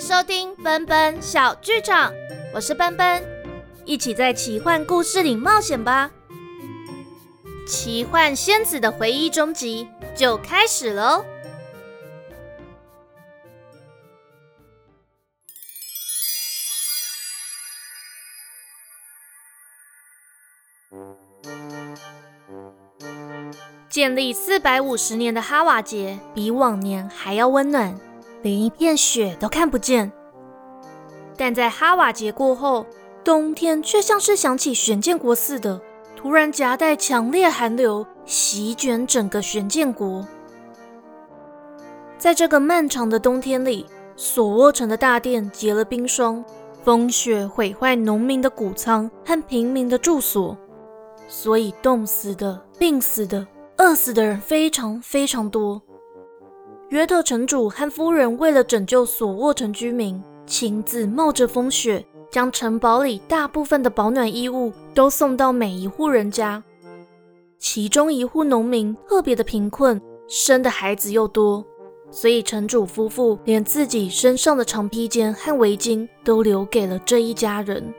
[0.00, 2.12] 收听奔奔小剧场，
[2.54, 3.20] 我是奔奔，
[3.84, 6.08] 一起在奇幻故事里冒险吧！
[7.66, 11.24] 奇幻仙子的回忆终集就开始喽！
[23.88, 28.07] 建立四百五十年的哈瓦节比往年还要温暖。
[28.42, 30.12] 连一片雪都看不见，
[31.36, 32.86] 但在哈瓦节过后，
[33.24, 35.80] 冬天却像是想起玄剑国似的，
[36.16, 40.26] 突然夹带强烈寒流，席卷整个玄剑国。
[42.16, 46.44] 在这个漫长的冬天里，索沃城的大殿结了冰霜，
[46.82, 50.56] 风雪毁坏农民的谷仓和平民的住所，
[51.28, 53.46] 所以冻死的、病死的、
[53.76, 55.80] 饿死的人非常非常多。
[56.90, 66.64] 约特城主和夫人为了拯救索沃城居民，亲自冒着风雪，将城堡里大部分的保暖衣物都送到每一户人家。
[67.58, 71.62] 其中一户农民特别的贫困，生的孩子又多，
[72.10, 77.92] 所以城主夫妇连自己身上的长披肩和围巾都留给了这一家人。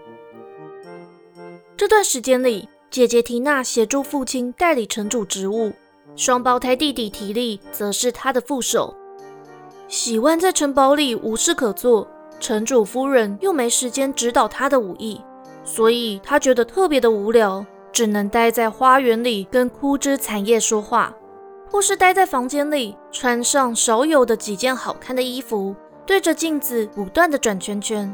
[1.78, 5.72] 这段时间里，姐姐缇娜协助父亲代理城主职务。
[6.20, 8.94] 双胞胎弟弟提利则是他的副手。
[9.88, 12.06] 喜万在城堡里无事可做，
[12.42, 15.22] 城主夫人又没时间指导他的武艺，
[15.64, 21.16] 所以他觉得特别的无聊，只能待在花园里跟枯枝残叶说话，
[21.72, 25.74] 或是待在房间里穿上少有的几件好看的衣服，
[26.06, 28.14] 对着镜子不断的转圈圈。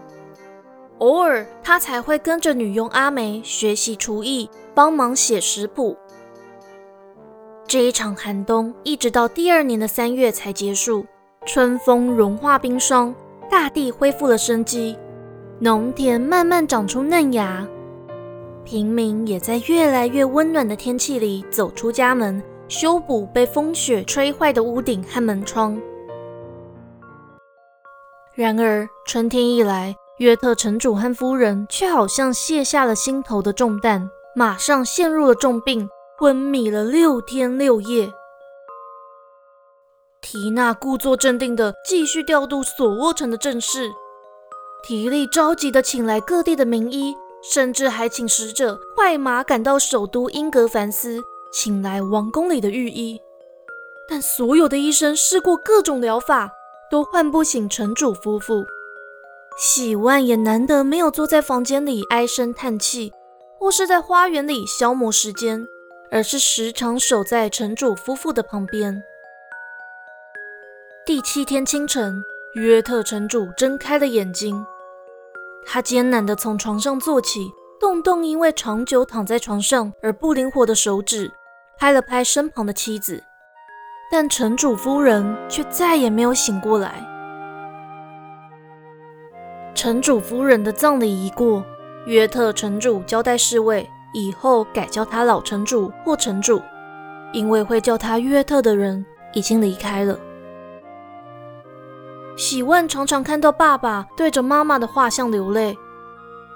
[1.00, 5.97] 偶尔他才会跟着女佣阿梅学习厨艺，帮忙写食谱。
[7.67, 11.03] 这一场寒冬一直到第二年的三月才结束，
[11.47, 13.13] 春风融化冰霜，
[13.49, 14.95] 大地恢复了生机，
[15.57, 17.67] 农田慢慢长出嫩芽，
[18.63, 25.75] 平民也在越来越温暖的天气里走出家门，修补被风雪吹坏的屋顶和门窗。
[28.35, 35.90] 然而春天一来，约特城主和夫人却好像卸下了心头的重担，马上陷入了重病。
[36.18, 38.09] 昏迷了六天六夜，
[40.22, 43.92] 缇娜故作镇定的继续调度索沃城的政事，
[44.81, 51.22] 提利着急的请来各地的名医，甚至还请使者快马赶到首都英格凡斯，
[51.52, 53.20] 请来王宫里的御医。
[54.08, 56.50] 但所有的医生试过各种疗法，
[56.90, 58.64] 都唤不醒城主夫妇。
[59.58, 63.12] 喜万也难得没有坐在房间里唉声叹气，
[63.59, 65.68] 或是在花园里消磨时间。
[66.16, 69.03] 而是时常守在城主夫妇的旁边。
[71.06, 74.66] 第七天清晨，约特城主睁开了眼睛，
[75.66, 81.30] 他艰难地从床上坐起，动动因为长久躺在床上而不灵活的手指，
[81.78, 83.22] 拍了拍身旁的妻子，
[84.09, 87.06] 但城主夫人却再也没有醒过来。
[89.76, 91.62] 城主夫人的葬礼一过，
[92.06, 93.86] 约特城主交代侍卫。
[94.16, 96.62] 以后改叫他老城主或城主，
[97.34, 100.18] 因为会叫他约特的人已经离开了。
[102.38, 105.78] 喜万常常看到爸爸对着妈妈的画像流泪，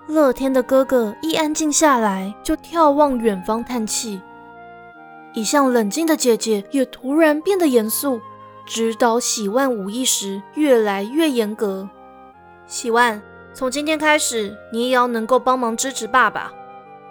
[0.07, 4.21] 乐天的哥哥一安静下来就眺望远方叹气，
[5.33, 8.21] 一向冷静的姐姐也突然变得严肃，
[8.65, 11.89] 指导喜万武艺时越来越严格。
[12.67, 13.21] 喜万，
[13.53, 16.53] 从今天开始，你也要能够帮忙支持爸爸。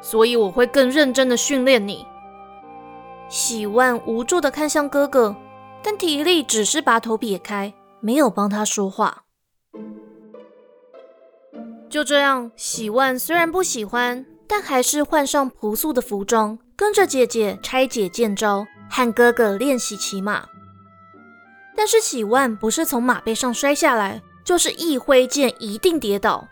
[0.01, 2.07] 所以我会更认真的训练你。
[3.29, 5.37] 喜万无助的看向哥哥，
[5.83, 9.25] 但体力只是把头撇开，没有帮他说话。
[11.91, 20.47] 就这样，喜万虽然不喜欢，但还是换上朴素的服装，跟着姐姐拆解剑招，和哥哥练习骑马。
[21.77, 26.49] 但是喜万不是从马背上摔下来，就是一挥剑一定跌倒。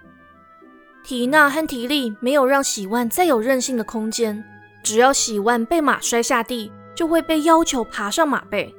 [1.07, 4.43] 缇娜和提利没有让喜万再有任性的空间，
[4.83, 8.75] 只要喜万被马摔下地，就会被要求爬上马背。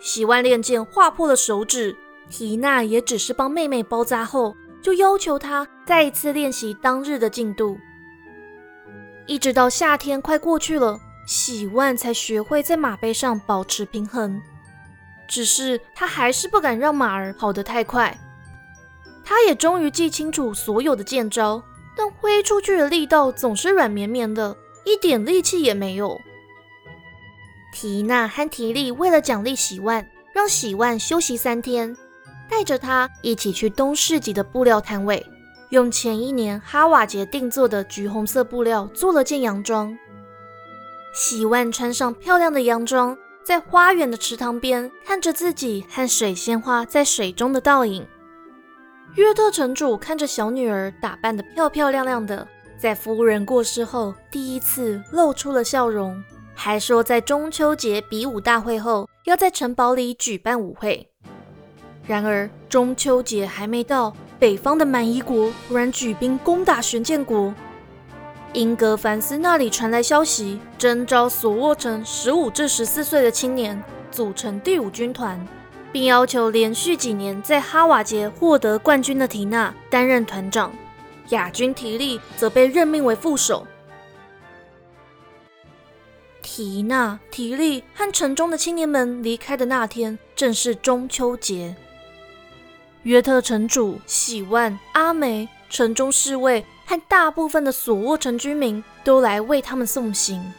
[0.00, 1.96] 喜万练剑划破了手指，
[2.28, 7.78] 缇娜也只是帮妹妹包扎后，就要求她再一次练习当日的进度。
[9.26, 10.98] 一直到夏天快过去了，
[11.28, 14.42] 喜万才学会在马背上保持平衡，
[15.28, 18.18] 只是他还是不敢让马儿跑得太快。
[19.30, 21.62] 他也终于记清楚所有的剑招，
[21.96, 26.20] 但挥出去的力道总是软绵绵的，一点力气也没有。
[27.72, 30.04] 缇娜和提利为了奖励喜万，
[30.34, 31.96] 让喜万休息三天，
[32.48, 35.24] 带着他一起去东市集的布料摊位，
[35.68, 39.96] 用前一年哈瓦节定做的橘红色布料做了件洋装。
[41.14, 48.04] 喜万穿上漂亮的洋装，在花园的池塘边看着自己和水仙花在水中的倒影。
[49.16, 52.46] 约特城主看着小女儿打扮得漂漂亮亮的，
[52.78, 56.22] 在夫人过世后第一次露出了笑容，
[56.54, 61.08] 还说在中秋节比武大会后要在城堡里举办舞会。
[62.06, 67.52] 然而中秋节还没到，北方的蛮夷国突然举兵攻打玄剑国。
[68.52, 73.80] 英格凡斯那里传来消息，征召索沃城十五至十四岁的青年
[74.10, 75.44] 组成第五军团。
[75.92, 80.72] 并要求连续几年在哈瓦节获得冠军的缇娜担任团长，
[81.30, 83.66] 亚军提利则被任命为副手。
[86.42, 91.76] 缇娜、提利和城中的青年们离开的那天，正是中秋节。
[93.02, 100.52] 约特城主、喜万、阿梅、城中侍卫和大部分的索沃城居民都来为他们送行。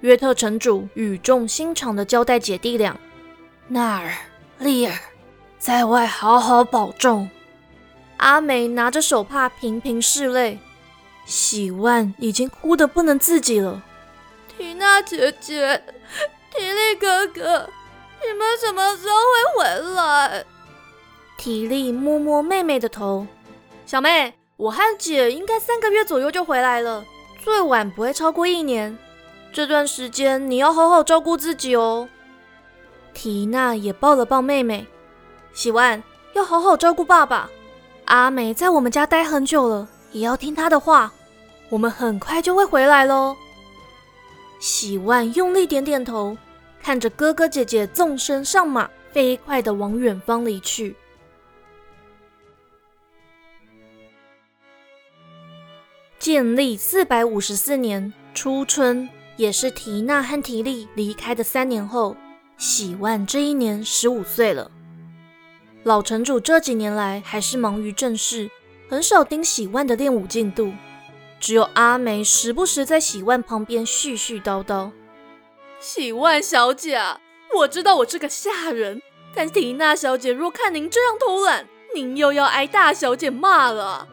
[0.00, 2.98] 约特城主语重心长地交代姐弟俩。
[3.72, 4.10] 纳尔、
[4.58, 4.92] 丽尔，
[5.60, 7.30] 在外好好保重。
[8.16, 10.58] 阿梅拿着手帕频频拭泪，
[11.24, 13.80] 喜万已经哭得不能自己了。
[14.58, 15.84] 缇娜姐姐，
[16.52, 17.70] 提利哥哥，
[18.20, 20.44] 你们什么时候会回来？
[21.38, 23.24] 提利摸摸妹妹的头，
[23.86, 27.04] 小妹，我和姐应该三个月左右就回来了，
[27.44, 28.98] 最晚不会超过一年。
[29.52, 32.08] 这段时间你要好好照顾自己哦。
[33.14, 34.86] 缇娜也抱了抱妹妹，
[35.52, 36.02] 喜万
[36.32, 37.50] 要好好照顾爸爸。
[38.06, 41.12] 阿美在我们家待很久了，也要听她的话。
[41.68, 43.36] 我们很快就会回来喽。
[44.58, 46.36] 喜万用力点点头，
[46.82, 50.96] 看着哥哥姐姐纵身上马，飞快的往远方离去。
[56.18, 62.16] 建立四百五十四年初春，也是缇娜和缇丽离开的三年后。
[62.60, 64.70] 喜万这一年十五岁了，
[65.82, 68.50] 老城主这几年来还是忙于政事，
[68.86, 70.74] 很少盯喜万的练武进度。
[71.40, 74.90] 只有阿梅时不时在喜万旁边絮絮叨叨
[75.80, 77.00] ：“喜万小姐，
[77.60, 79.00] 我知道我是个下人，
[79.34, 84.06] 但缇娜小姐若看您这样偷懒，您又要挨大小姐骂了。”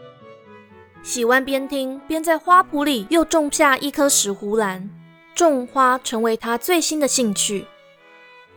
[1.03, 4.89] 喜万边听边在花圃里又种下一颗石斛兰，
[5.35, 7.65] 种花成为他最新的兴趣。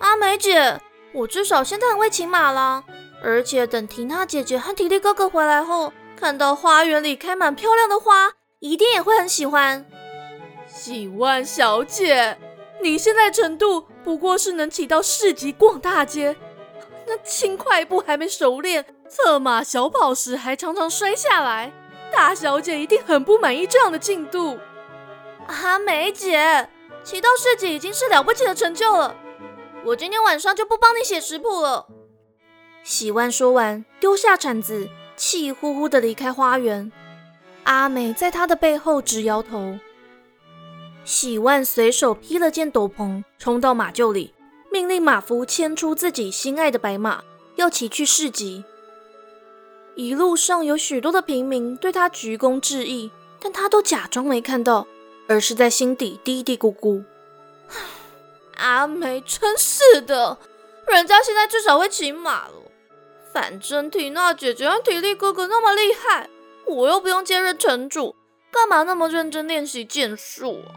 [0.01, 0.81] 阿梅姐，
[1.13, 2.85] 我至少现在很会骑马了。
[3.23, 9.87] 而且等缇娜姐姐和提利哥哥回来后，看到花园里开满漂亮的花，一定也会很喜欢。
[10.67, 12.39] 喜万小姐，
[12.83, 16.35] 你现在程度不过是能骑到市集逛大街，
[17.07, 21.73] 那轻快步还没熟练，策马小跑时还常常摔下来。
[22.11, 24.59] 大小姐一定很不满意这样的进度。
[25.47, 26.71] 阿梅姐，
[27.05, 29.15] 骑到市集已经是了不起的成就了。
[29.87, 31.87] 我今天晚上就不帮你写食谱了。
[32.83, 36.93] 喜万说完，丢下铲子，气呼呼地离开花园。
[37.65, 39.79] 阿美在他的背后直摇头。
[41.05, 44.35] 喜万随手披了件斗篷，冲到马厩里，
[44.71, 47.25] 命令马夫牵出自己心爱的白马，
[47.57, 48.65] 要骑去市集。
[49.95, 54.87] 一路上有许多的平民对他鞠躬致意，但他都假装没看到，
[55.27, 57.03] 而是在心底嘀嘀咕咕。
[58.61, 60.39] 阿梅真是的，
[60.87, 62.55] 人家现在至少会骑马了。
[63.33, 66.29] 反正缇娜姐姐和提利哥哥那么厉害，
[66.67, 68.15] 我又不用接任城主，
[68.51, 70.77] 干嘛那么认真练习剑术啊？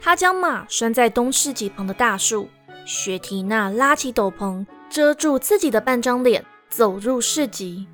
[0.00, 2.48] 他将马拴在东市集旁的大树，
[2.86, 7.86] 学缇娜拉起斗篷遮住自己的半张脸，走入市集。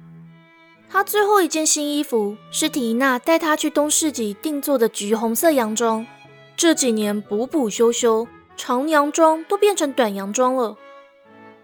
[0.89, 6.07] 他最后一件新衣服是缇娜带他去东市集定做的橘红色洋装。
[6.57, 8.29] 这几年补补修修。
[8.57, 10.77] 长洋装都变成短洋装了，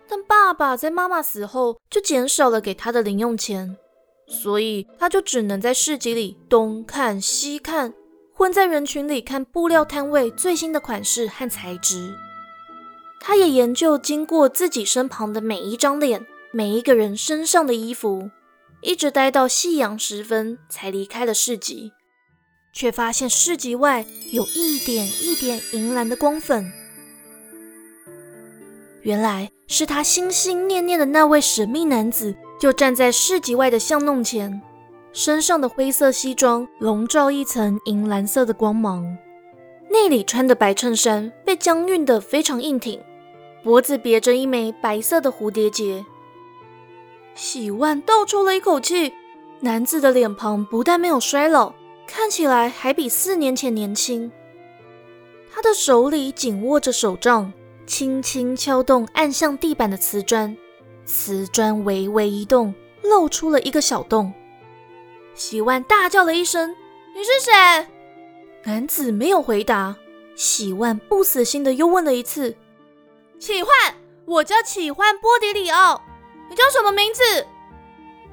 [0.09, 3.77] 但爸爸在妈妈死后就减少了给他的零用钱，
[4.27, 7.95] 所以他就只能在市集里东看西看，
[8.35, 12.15] 混在人群里看布料摊位最新的款式和材质。
[13.21, 18.31] 他也研究经过自己身旁的每一张脸、每一个人身上的衣服，
[18.83, 21.93] 一直待到夕阳时分才离开了市集，
[22.75, 26.71] 却发现市集外有一点一点银蓝的光粉。
[29.03, 34.63] 原来是他心心念念的那位神秘男子，就站在市集外的巷弄前，
[35.13, 39.19] 身上的灰色西装笼罩一层银蓝色的光芒，
[39.91, 43.01] 内里穿的白衬衫被僵熨得非常硬挺，
[43.65, 46.05] 脖子别着一枚白色的蝴蝶结，
[47.35, 49.13] 喜万倒抽了一口气，
[49.61, 51.75] 男子的脸庞不但没有衰老，
[52.07, 54.31] 看起来还比四年前年轻。
[55.53, 57.53] 他的手里紧握着手杖，
[57.87, 60.57] 轻轻敲动按向地板的瓷砖，
[61.05, 64.33] 瓷砖微微一动，露出了一个小洞。
[65.35, 66.75] 喜万大叫了一声
[67.15, 67.89] ：“你是谁？”
[68.65, 69.97] 男子没有回答。
[70.35, 72.57] 喜万不死心的又问了一次
[73.39, 73.73] ：“启焕，
[74.25, 76.01] 我叫启焕波迪里奥，
[76.49, 77.23] 你叫什么名字？”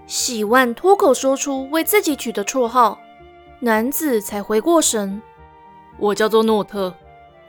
[0.08, 3.00] 喜万脱口说出为自己取的绰号，
[3.60, 5.22] 男子才回过神
[6.00, 6.94] ：“我叫做诺特。”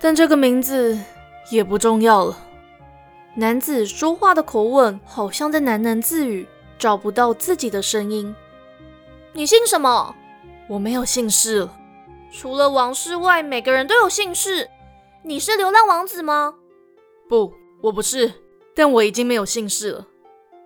[0.00, 0.98] 但这个名字
[1.50, 2.38] 也不重要了。
[3.34, 8.34] 男子说话的口吻好像在喃喃自语，找不到自己的声音。
[9.32, 10.14] 你姓什么？
[10.68, 11.68] 我没有姓氏。
[12.32, 14.68] 除了王室外，每个人都有姓氏。
[15.22, 16.54] 你是流浪王子吗？
[17.28, 17.52] 不，
[17.82, 18.32] 我不是。
[18.74, 20.06] 但我已经没有姓氏了。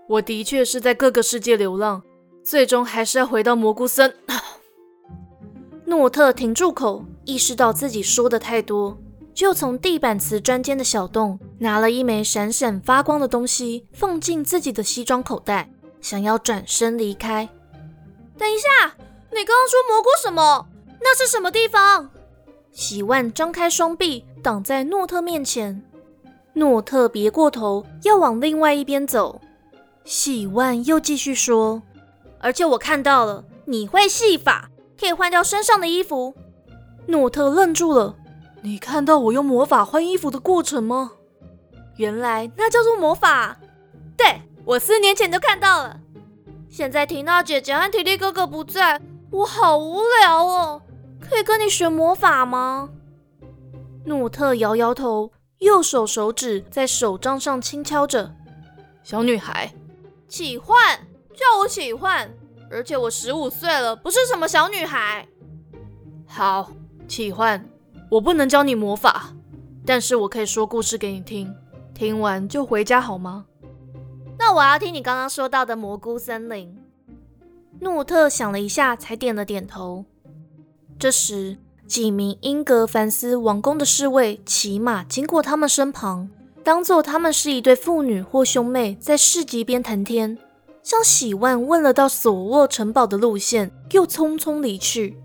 [0.09, 2.03] 我的确是在各个世界流浪，
[2.43, 4.15] 最终还是要回到蘑菇森。
[5.87, 8.99] 诺特停住口，意识到自己说的太多。
[9.35, 15.69] 就从地板瓷砖间的小洞拿了一枚闪闪发光的东西，放进自己的西装口袋，
[16.01, 17.49] 想要转身离开。
[18.39, 18.95] 等一下，
[19.31, 20.69] 你刚刚说蘑菇什么？
[21.01, 22.11] 那是什么地方？
[22.71, 25.83] 喜万张开双臂挡在诺特面前，
[26.53, 29.41] 诺特别过头要往另外一边走。
[30.05, 31.83] 喜万又继续说
[32.39, 36.35] ：“而且我看到了，你会戏法，可以换掉身上的衣服。”
[37.07, 38.15] 诺特愣住了。
[38.65, 41.13] 你看到我用魔法换衣服的过程吗？
[41.97, 43.59] 原来那叫做魔法。
[44.17, 46.01] 对，我四年前就看到了。
[46.71, 50.81] 现在缇娜姐姐和提利哥哥不在，我好无聊哦。
[51.21, 52.89] 可以跟你学魔法吗？
[54.07, 58.35] 诺特摇摇头，右手手指在手杖上轻敲着。
[59.03, 59.75] 小女孩，
[60.27, 62.35] 启焕，叫我启焕。
[62.71, 65.29] 而且我十五岁了，不是什么小女孩。
[66.27, 66.73] 好，
[67.07, 67.69] 启焕。
[68.11, 69.33] 我不能教你魔法，
[69.85, 71.53] 但是我可以说故事给你听，
[71.95, 73.47] 听完就回家好吗？
[74.39, 76.77] 那我要听你刚刚说到的蘑菇森林。
[77.81, 80.05] 诺特想了一下，才点了点头。
[80.99, 86.29] 这时，几名英格凡斯王宫的侍卫骑马经过他们身旁，
[86.63, 90.39] 当做他们是一对父女或兄妹，在市集边谈天，
[90.83, 95.19] 向喜万问了到索沃城堡的路线，又匆匆离去。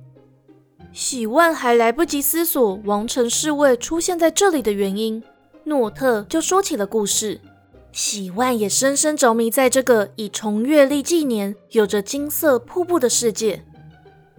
[0.92, 5.24] 喜万还来不及思索王城侍卫出现在这里的原因，
[5.66, 7.40] 诺特就说起了故事。
[7.92, 13.64] 喜万也深深着迷在这个以重月历纪年、有着金色瀑布的世界。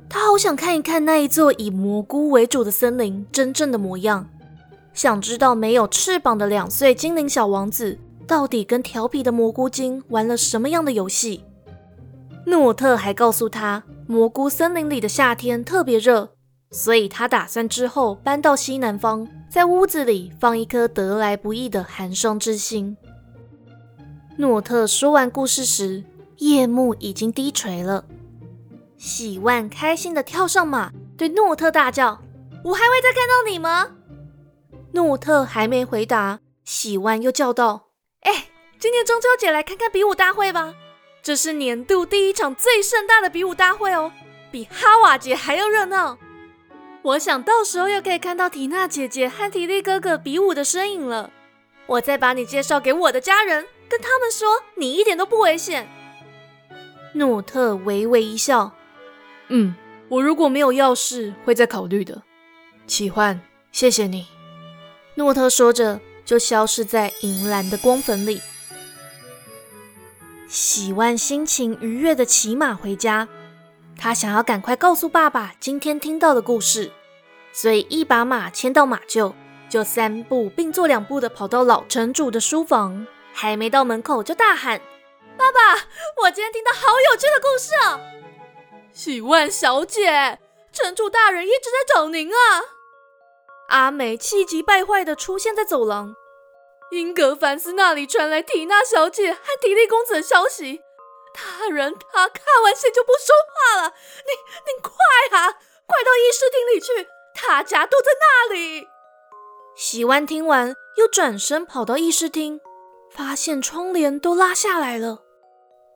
[0.09, 4.29] 他好想看一看那一座以蘑菇为主的森林真正的模样，
[4.93, 11.45] 想知道没有翅膀的两岁精灵小王子到底跟调皮的蘑菇精玩了什么样的游戏。
[12.47, 16.31] 诺特还告诉他，蘑菇森林里的夏天特别热。
[16.71, 22.97] 所以他打算之后搬到西南方，在屋子里放一颗得来不易的寒霜之心。
[24.37, 26.05] 诺特说完故事时，
[26.39, 28.05] 夜幕已经低垂了。
[28.97, 32.23] 喜万开心的跳上马，对诺特大叫
[32.65, 33.97] ：“我还会再看到你吗？”
[34.93, 37.89] 诺特还没回答，喜万又叫道
[38.23, 38.47] ：“哎，
[38.79, 40.75] 今年中秋节来看看比武大会吧！
[41.23, 44.13] 这是年度第一场最盛大的比武大会哦，
[44.53, 46.17] 比哈瓦节还要热闹。”
[47.03, 51.31] 我想到时候又可以看到缇娜姐姐和提利哥哥比武的身影了。
[51.87, 55.89] 我再把你介绍给我的家人，跟他们说你一点都不危险。
[57.15, 58.73] 诺特微微一笑，
[59.49, 59.75] 嗯，
[60.09, 62.23] 我如果没有要事，会再考虑的。
[62.87, 63.41] 奇幻，
[63.73, 64.27] 谢谢你。
[65.17, 68.41] 诺特说着，就消失在银蓝的光粉里。
[70.47, 73.27] 喜万心情愉悦的骑马回家。
[74.03, 76.91] 他想要赶快告诉爸爸今天听到的故事，
[77.53, 79.35] 所以一把马牵到马厩，
[79.69, 83.07] 就三步并作两步的跑到老城主的书房。
[83.35, 84.81] 还没到门口，就大喊
[85.37, 85.75] ：“爸爸，
[86.23, 88.01] 我今天听到好有趣的故事哦！”
[88.91, 90.39] 喜万小姐，
[90.73, 92.65] 城主大人一直在找您啊！
[93.69, 96.15] 阿美气急败坏的出现在走廊。
[96.91, 100.81] 英格凡斯那里传来缇娜小姐和迪丽公子的消息。
[101.35, 103.95] 大人，他看完信就不说话了。
[104.27, 104.33] 你，
[104.67, 105.53] 你快啊，
[105.87, 108.89] 快到议事厅里去，他家都在那里。
[109.77, 112.61] 喜万听完，又转身跑到议事厅，
[113.11, 115.23] 发现窗帘都拉下来了，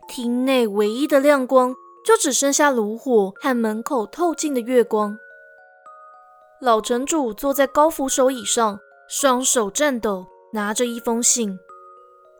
[0.09, 1.75] 厅内唯一的亮光
[2.05, 5.19] 就只剩下炉火和门口透进的月光。
[6.61, 11.59] 老城主坐在高扶手椅上，双手颤抖，拿着一封信。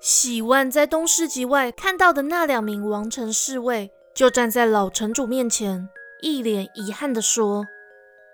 [0.05, 5.89] 喜万在东市集外看到的那两名王城侍卫，就站在老城主面前，
[6.21, 7.65] 一脸遗憾地说：“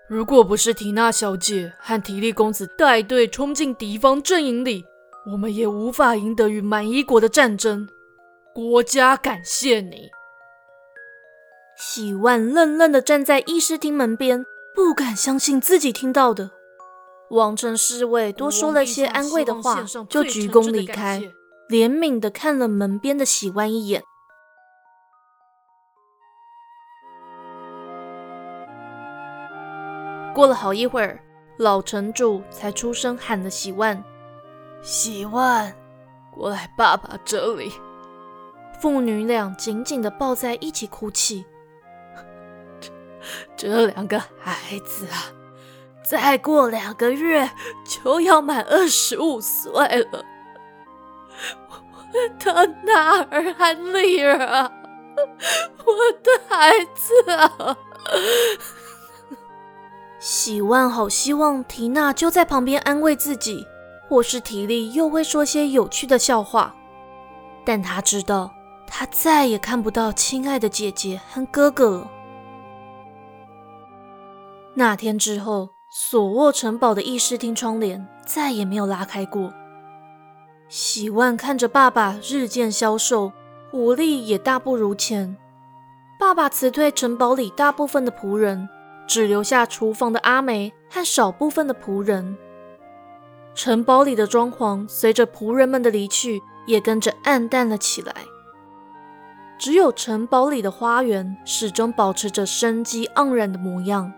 [0.09, 4.83] 如果不是缇娜小姐和提利公子带队冲进敌方阵营里，
[5.31, 7.87] 我们也无法赢得与满夷国的战争。
[8.53, 10.09] 国家感谢你。”
[11.79, 14.43] 喜万愣愣地站在议事厅门边，
[14.75, 16.51] 不敢相信自己听到的。
[17.29, 21.31] 王城侍卫多说了些安慰的话，就鞠躬离开，
[21.71, 24.03] 怜悯的看了门边的喜万一眼。
[30.35, 31.21] 过了好一会儿，
[31.55, 34.03] 老城主才出声喊了喜万
[34.83, 35.73] ：“喜万，
[36.29, 37.71] 过来爸爸这里。”
[38.81, 41.45] 父女俩紧紧的抱在一起哭泣。
[43.55, 45.31] 这两个孩子啊，
[46.03, 47.49] 再过两个月
[47.85, 50.25] 就要满二十五岁了。
[52.13, 54.71] 我的娜儿和丽儿啊，
[55.85, 57.77] 我的孩子啊！
[60.19, 63.65] 喜万好希望缇娜就在旁边安慰自己，
[64.07, 66.75] 或是提利又会说些有趣的笑话，
[67.65, 68.51] 但他知道
[68.85, 72.11] 他再也看不到亲爱的姐姐和哥哥了。
[74.75, 79.53] 那天之后，索沃城堡的议事厅窗帘再也没有拉开过。
[80.71, 83.33] 喜万看着爸爸日渐消瘦，
[83.73, 85.35] 武力也大不如前。
[86.17, 88.69] 爸爸辞退城堡里大部分的仆人，
[89.05, 92.37] 只留下厨房的阿梅和少部分的仆人。
[93.53, 98.15] 城堡里的装潢随着仆人们的离去，也跟着暗淡了起来。
[99.59, 104.13] 只有城堡里的花园始终保持着生机盎然的模样。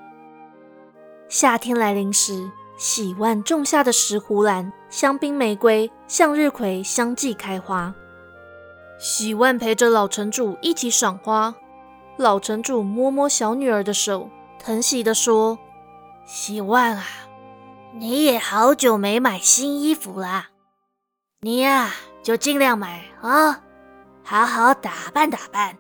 [1.28, 7.94] 夏天来临时，喜万种下的石斛兰、香槟玫瑰、向日葵相继开花。
[9.00, 11.56] 喜万陪着老城主一起赏花。
[12.18, 15.58] 老城主摸摸小女儿的手，疼惜地说
[16.26, 17.04] ：“喜万啊，
[17.94, 20.50] 你也好久没买新衣服啦，
[21.42, 23.62] 你呀就尽量买啊，
[24.24, 25.78] 好好打扮打扮，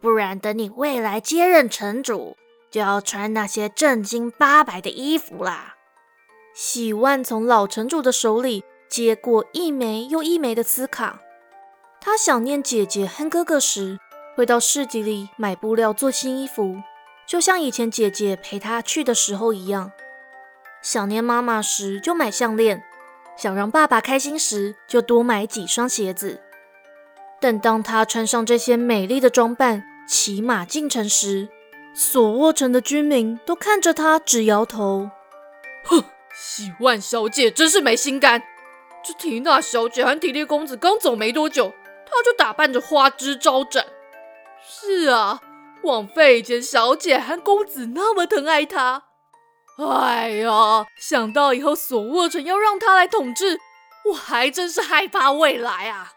[0.00, 2.36] 不然等你未来接任城主。”
[2.68, 5.75] 就要穿那些正经八百的衣服啦。
[6.58, 11.20] 喜万从老城主的手里接过一枚又一枚的丝卡，
[12.00, 13.98] 他想念姐姐和哥哥时，
[14.34, 16.78] 会到市集里买布料做新衣服，
[17.26, 19.92] 就像以前姐姐陪他去的时候一样。
[20.80, 22.78] 想念妈妈时，就买项链；
[23.36, 26.40] 想让爸爸开心时，就多买几双鞋子。
[27.38, 31.50] 但当他穿上这些美丽的装扮，骑马进城时，
[31.94, 35.10] 索沃城的居民都看着他，直摇头。
[35.84, 36.02] 哼，
[36.38, 38.42] 喜万小姐真是没心肝。
[39.02, 41.72] 这缇娜小姐和体力公子刚走没多久，
[42.04, 43.86] 她就打扮着花枝招展。
[44.62, 45.40] 是啊，
[45.84, 49.04] 枉费以前小姐和公子那么疼爱她。
[49.78, 53.58] 哎呀，想到以后索沃城要让她来统治，
[54.10, 56.12] 我还真是害怕未来啊。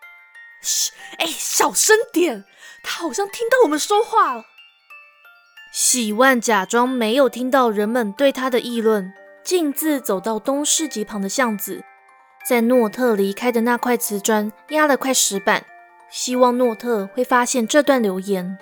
[0.62, 2.44] 嘘，哎，小声点，
[2.84, 4.44] 她好像听到我们说话了。
[5.72, 11.84] 喜万假装没有听到人们对他的议论，径自走到东市集旁的巷子，
[12.48, 15.66] 在诺特离开的那块瓷砖压了块石板，
[16.10, 18.58] 希望诺特会发现这段留言。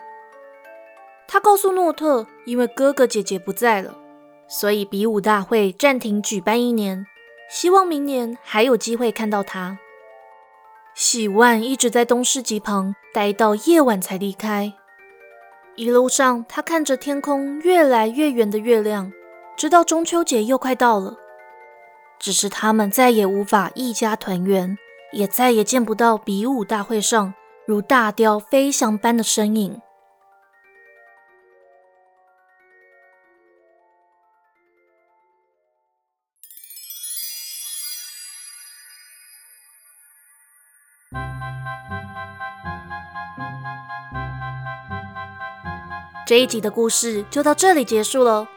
[1.28, 3.98] 他告诉诺特，因为哥哥姐姐不在了，
[4.48, 7.06] 所以比武大会暂停举办一年，
[7.50, 9.78] 希望明年还有机会看到他。
[10.96, 14.74] 喜万一直在东市集旁待到夜晚才离开。
[15.76, 19.12] 一路上，他看着天空越来越圆的月亮，
[19.58, 21.18] 直到中秋节又快到了。
[22.20, 24.78] 只是他们再也无法一家团圆，
[25.12, 27.34] 也再也见不到比武大会上
[27.66, 29.82] 如大雕飞翔般的身影。
[46.26, 48.48] 这一集的故事就到这里结束了。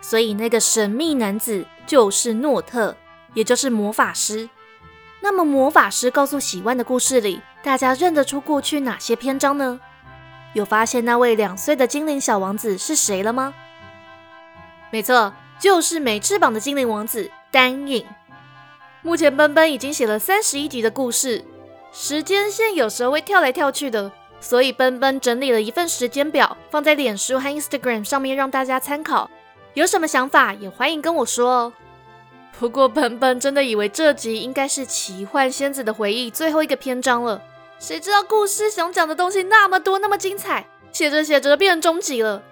[0.00, 2.96] 所以那个神秘男子就是诺特，
[3.34, 4.48] 也就是魔法师。
[5.20, 9.80] 那么魔法师告诉喜万的故事里，大家认得出过去哪些篇章呢？
[10.54, 13.52] 有发现那位两岁的精灵小王子是谁了吗？
[14.90, 18.06] 没错，就是没翅膀的精灵王子丹影。
[19.02, 21.44] 目前奔奔已经写了三十一集的故事，
[21.92, 24.10] 时间线有时候会跳来跳去的。
[24.40, 29.28] 所以奔奔整理了一份时间表，放在脸书和 Instagram 上面让大家参考。
[29.74, 31.72] 有什么想法也欢迎跟我说哦。
[32.58, 37.40] 不过本本真的以为这集应该是奇幻仙子的回忆最后一个篇章了，
[37.78, 42.42] 谁知道故事想讲的东西那么多那么精彩，写着写着变成终极了。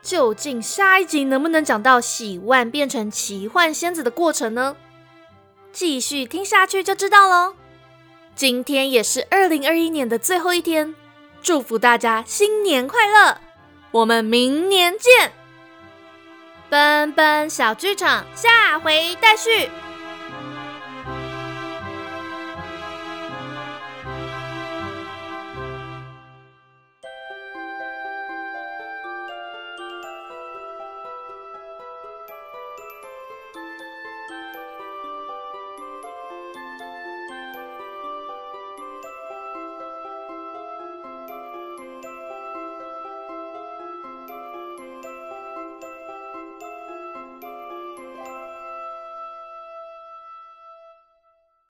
[0.00, 4.76] 究竟下一集能不能讲到喜万变成奇幻仙子的过程呢？
[5.72, 7.54] 继续听下去就知道喽。
[8.36, 10.94] 今天也是二零二一年的最后一天，
[11.42, 13.38] 祝福大家新年快乐！
[13.90, 15.32] 我们明年见。
[16.70, 19.70] 奔奔小剧场，下回待续。